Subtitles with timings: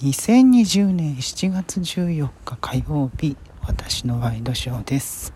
[0.00, 5.32] 2020年7月14日火曜日私のワイドショーです。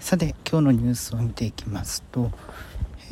[0.00, 2.30] さて今日のニュースを見ていきますと、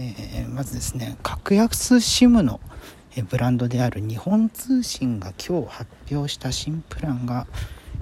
[0.01, 2.59] えー、まずですね格安 SIM の
[3.29, 7.47] ブランドである日本通信が今日発表した新プランが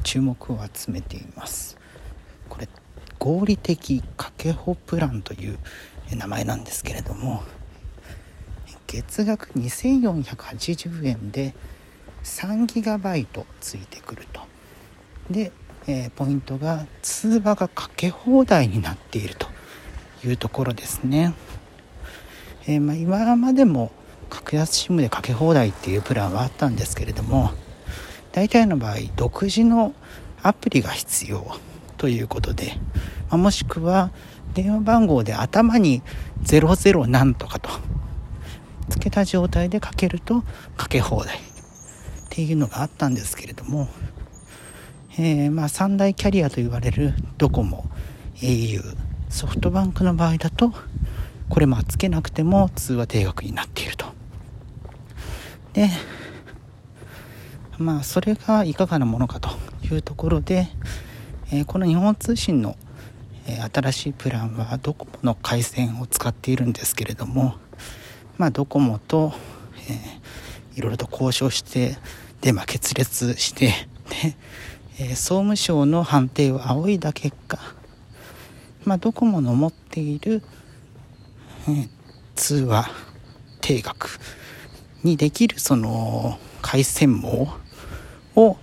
[0.04, 1.76] 注目を集めています。
[2.48, 2.68] これ
[3.18, 5.58] 合理的かけほプランという
[6.16, 7.42] 名前なんですけれども
[8.86, 11.52] 月額2480円で
[12.24, 14.40] 3GB ついてくると。
[15.30, 15.52] で、
[15.86, 19.46] えー、ポイントが通話がかけ放題になっていると
[20.26, 21.34] いうところですね、
[22.66, 23.92] えー、まあ、今までも
[24.28, 27.50] 格安 SIM でかけ放題っていうプランはあったんですけれども
[28.32, 29.92] 大体の場合独自の
[30.42, 31.44] アプリが必要
[31.96, 32.74] ということで、
[33.28, 34.10] まあ、もしくは
[34.54, 36.02] 電話番号で頭に
[36.44, 37.70] 00なんとかと
[38.88, 40.42] つけた状態でかけると
[40.76, 41.49] かけ放題。
[42.40, 43.86] っていうのがあったんですけれども、
[45.18, 47.84] えー、まあ三大キャリアと言われるドコモ
[48.36, 48.80] au
[49.28, 50.72] ソフトバンクの場合だと
[51.50, 54.06] これまあつけなくても通話定額になっていると。
[55.74, 55.90] で
[57.76, 59.50] まあそれがいかがなものかと
[59.84, 60.68] いうところで、
[61.52, 62.74] えー、この日本通信の、
[63.46, 67.56] え、新しいプランはドコモの回線を使っているんですけれども
[68.38, 69.34] まあドコモと、
[69.90, 71.98] えー、いろいろと交渉して
[72.40, 73.66] で、まあ、決裂して
[74.08, 74.36] で、
[74.98, 77.58] えー、総務省の判定を仰いだ結果、
[78.84, 80.42] まあ、ドコモの持っている、
[81.68, 81.88] えー、
[82.34, 82.88] 通話
[83.60, 84.18] 定額
[85.02, 87.48] にできるその回線網
[88.36, 88.56] を、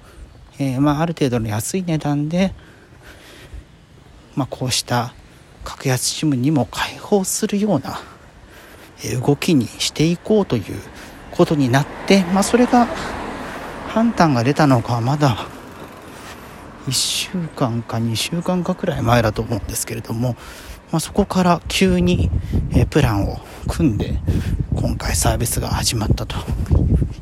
[0.60, 2.54] えー、まあ、ある程度の安い値段で、
[4.36, 5.14] まあ、こうした
[5.64, 8.00] 格安 SIM にも開放するような
[9.22, 10.64] 動きにしていこうという
[11.32, 12.88] ことになって、まあ、それが
[13.88, 15.48] 判断が出たのがまだ
[16.88, 20.36] 1週間か2週間かくらい前だと思うんですけれども、
[20.92, 22.30] まあ、そこから急に
[22.90, 24.20] プランを組んで
[24.76, 26.38] 今回サービスが始まったと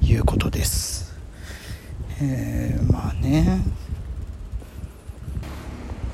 [0.01, 1.15] いうことです。
[2.21, 3.61] えー、まあね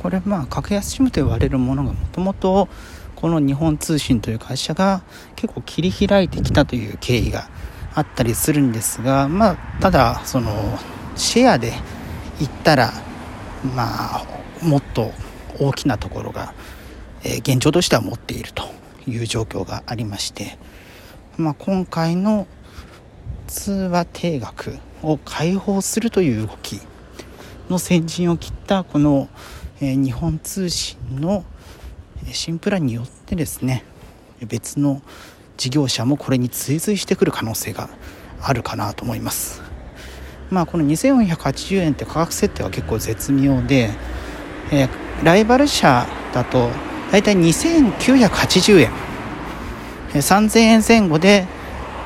[0.02, 2.70] これまあ格安 SIM と言われるものがもともと
[3.16, 5.04] この日本通信という会社が
[5.36, 7.50] 結構切り開いてきたという経緯が
[7.94, 10.80] あったりするんですが、まあ、ただその
[11.16, 11.74] シェアで
[12.40, 12.92] 言ったら、
[13.76, 14.26] まあ、
[14.62, 15.12] もっと
[15.60, 16.54] 大きなところが、
[17.24, 18.64] えー、現状としては持っていると
[19.08, 20.58] いう状況がありまして、
[21.38, 22.48] まあ、今回の
[23.48, 26.80] 通話定額を開放するという動き
[27.70, 29.28] の先陣を切ったこの、
[29.82, 31.44] えー、日本通信の
[32.32, 33.84] 新プランによってですね
[34.48, 35.02] 別の
[35.62, 37.88] 事業者もこれに追随してくる可能性が
[38.42, 39.62] あるかなと思います。
[40.50, 43.92] まあこの2480円って価格設定は結構絶妙で、
[44.72, 44.90] えー、
[45.24, 46.72] ライバル社だと
[47.12, 48.92] 大体2980円、
[50.16, 51.46] えー、3000円前後で、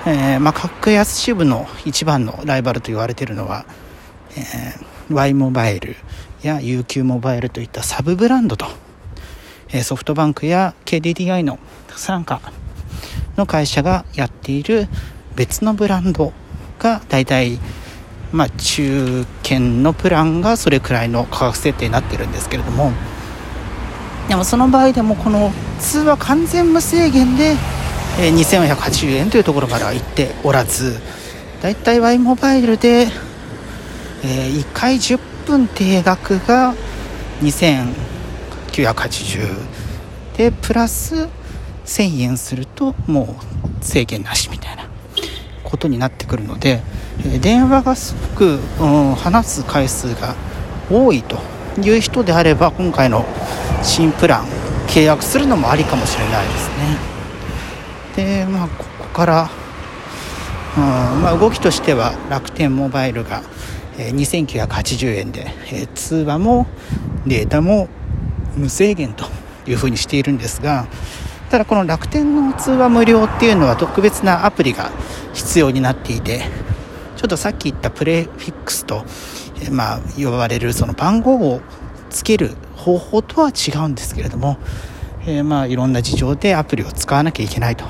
[0.06, 3.66] えー、まあ格安支部の一番のライバルと言われているのは、
[4.32, 5.96] えー、Y モバイル
[6.42, 8.66] や UQ モバイルといったサブブランドと、
[9.70, 12.42] えー、ソフトバンクや KDDI の傘下
[13.38, 14.88] の会社がやっている
[15.36, 16.34] 別のブランド
[16.80, 17.60] が大体
[18.32, 22.92] まあ中堅のプランがそれくらいの価格設定になってるんですけれども。
[24.28, 27.56] でもその場合でもこの通話完全無制限で
[28.18, 31.00] 2480円というところまでは行っておらず
[31.62, 33.08] だいたい Y モバイルで
[34.24, 36.74] 1回10分定額が
[37.42, 39.56] 2980
[40.38, 41.30] でプラス
[41.86, 43.38] 1000円するとも
[43.82, 44.88] う制限なしみたいな
[45.64, 46.82] ことになってくるので、
[47.26, 50.36] え電話がすごく、うん、話す回数が
[50.90, 51.38] 多いと
[51.82, 53.26] いう人であれば今回の
[53.84, 54.46] 新プラン
[54.88, 58.46] 契約するのもありかもしれないですね。
[58.46, 59.50] でまあここから、
[60.78, 63.44] うんまあ、動きとしては楽天モバイルが、
[63.98, 66.68] え2980円で、え通話も
[67.26, 67.88] データも
[68.56, 69.26] 無制限と
[69.68, 70.88] いうふうにしているんですが
[71.50, 74.92] ただこの楽天の通話無料っていうのは特別なアプリが
[75.34, 76.44] 必要になっていて
[77.16, 79.06] ちょっとさっき言ったプレフィックスと、
[79.62, 81.62] えまあ呼ばれるその番号を
[82.10, 84.58] つける方法とは違うんですけれども、
[85.22, 87.86] えー、まあいろんな事情でアプリを使わなきゃいけないと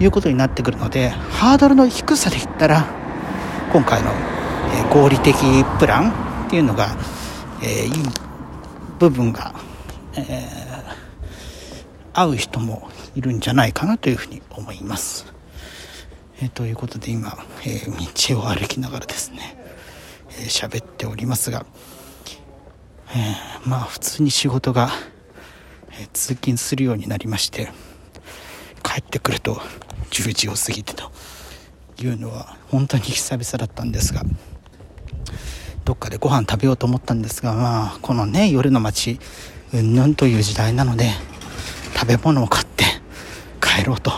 [0.00, 2.86] いうことになってくるのでハードルの低さで言ったら
[3.72, 5.34] 今回の、え合理的
[5.78, 6.96] プランっていうのが、
[7.62, 7.92] えー、いい
[8.98, 9.54] 部分が、
[10.16, 10.71] えー
[12.12, 15.26] 会う人もいるんじゃないかなというふうに思います。
[16.40, 19.56] えー、ということで今、えー、道を歩きながらですね、
[20.48, 21.64] 喋、えー、っておりますが、
[23.14, 24.90] えー、まあ普通に仕事が、
[26.00, 27.70] え、通勤するようになりまして
[28.82, 29.60] 帰ってくると
[30.10, 31.10] 10時を過ぎてと
[32.02, 34.22] いうのは本当に久々だったんですが
[35.84, 39.20] どっかでご飯食べようと思ったんですがまあこのね夜の街
[39.74, 41.10] うんぬんという時代なので
[42.02, 42.84] 食べ物を買って
[43.60, 44.10] 帰ろうと。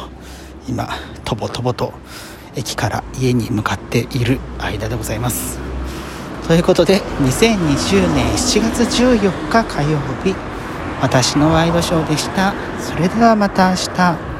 [0.67, 0.89] 今
[1.23, 1.93] とぼとぼと
[2.57, 5.59] 駅から家に向かっている間でございます。
[6.49, 10.35] ということで2020年7月14日火曜日。
[11.03, 12.55] 私のワイドショーでした。
[12.81, 14.34] それではまた明日。